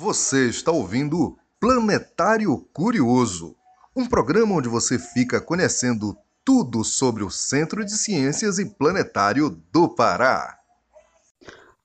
[0.00, 3.56] Você está ouvindo Planetário Curioso,
[3.96, 9.88] um programa onde você fica conhecendo tudo sobre o Centro de Ciências e Planetário do
[9.88, 10.56] Pará.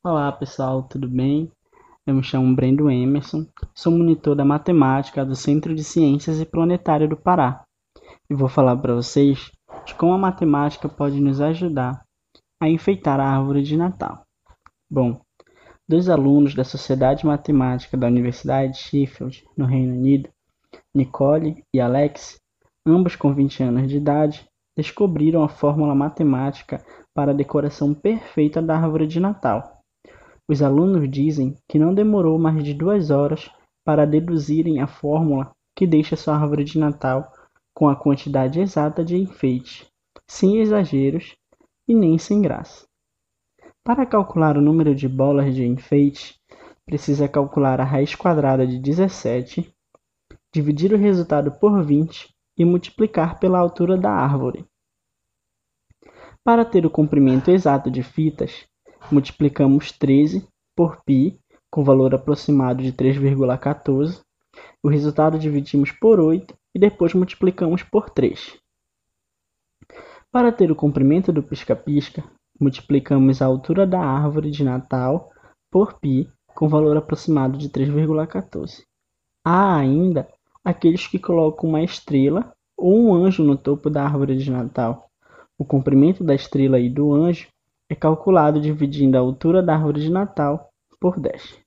[0.04, 1.52] Olá pessoal, tudo bem?
[2.05, 7.09] Eu me chamo Brendo Emerson, sou monitor da matemática do Centro de Ciências e Planetário
[7.09, 7.64] do Pará
[8.30, 9.52] e vou falar para vocês
[9.88, 12.05] de como a matemática pode nos ajudar
[12.61, 14.23] a enfeitar a árvore de Natal.
[14.88, 15.20] Bom,
[15.86, 20.29] Dois alunos da Sociedade Matemática da Universidade de Sheffield, no Reino Unido,
[20.96, 22.37] Nicole e Alex,
[22.87, 26.82] ambos com 20 anos de idade, descobriram a fórmula matemática
[27.14, 29.82] para a decoração perfeita da árvore de Natal.
[30.50, 33.52] Os alunos dizem que não demorou mais de duas horas
[33.86, 37.30] para deduzirem a fórmula que deixa sua árvore de Natal
[37.75, 39.86] com a quantidade exata de enfeite,
[40.30, 41.36] sem exageros
[41.88, 42.86] e nem sem graça.
[43.86, 46.39] Para calcular o número de bolas de enfeite,
[46.86, 49.75] precisa calcular a raiz quadrada de 17,
[50.53, 54.66] dividir o resultado por 20 e multiplicar pela altura da árvore.
[56.45, 58.66] Para ter o comprimento exato de fitas,
[59.11, 61.38] multiplicamos 13 por π,
[61.69, 64.21] com valor aproximado de 3,14.
[64.81, 68.58] O resultado dividimos por 8 e depois multiplicamos por 3.
[70.31, 72.23] Para ter o comprimento do pisca-pisca,
[72.59, 75.29] multiplicamos a altura da árvore de Natal
[75.71, 78.83] por π com valor aproximado de 3,14.
[79.43, 80.27] Há ainda
[80.63, 85.09] aqueles que colocam uma estrela ou um anjo no topo da árvore de Natal.
[85.57, 87.47] O comprimento da estrela e do anjo
[87.89, 91.59] é calculado dividindo a altura da árvore de Natal por 10.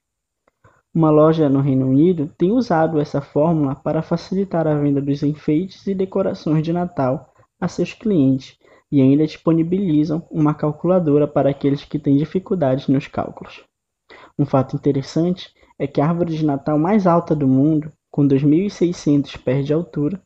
[0.94, 5.86] Uma loja no Reino Unido tem usado essa fórmula para facilitar a venda dos enfeites
[5.86, 8.58] e decorações de Natal a seus clientes
[8.90, 13.64] e ainda disponibilizam uma calculadora para aqueles que têm dificuldades nos cálculos.
[14.38, 19.42] Um fato interessante é que a árvore de Natal mais alta do mundo, com 2.600
[19.42, 20.20] pés de altura,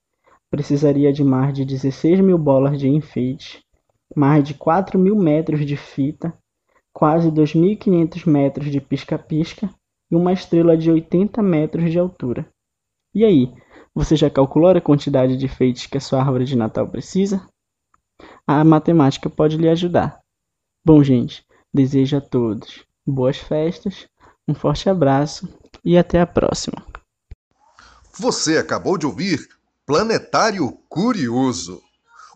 [0.50, 3.64] precisaria de mais de 16 mil bolas de enfeite,
[4.14, 6.36] mais de 4 mil metros de fita,
[6.92, 9.70] quase 2.500 metros de pisca-pisca
[10.10, 12.48] e uma estrela de 80 metros de altura.
[13.14, 13.52] E aí,
[13.94, 17.46] você já calculou a quantidade de enfeites que a sua árvore de Natal precisa?
[18.58, 20.18] A matemática pode lhe ajudar.
[20.84, 24.06] Bom, gente, desejo a todos boas festas,
[24.46, 25.48] um forte abraço
[25.84, 26.84] e até a próxima.
[28.18, 29.48] Você acabou de ouvir
[29.86, 31.82] Planetário Curioso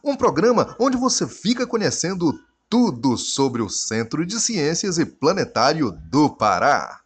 [0.02, 2.38] um programa onde você fica conhecendo
[2.69, 7.00] tudo sobre o Centro de Ciências e Planetário do Pará.